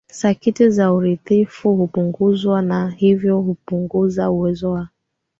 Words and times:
sakiti 0.09 0.69
za 0.69 0.93
uridhifu 0.93 1.75
hupunguzwa 1.75 2.61
na 2.61 2.89
hivyo 2.89 3.41
kupunguza 3.43 4.31
uwezo 4.31 4.71
wa 4.71 4.87